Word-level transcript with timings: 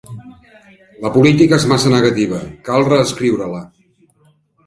La 1.03 1.11
política 1.17 1.59
és 1.61 1.65
massa 1.73 1.91
negativa; 1.95 2.39
cal 2.69 2.87
reescriure-la 2.89 3.63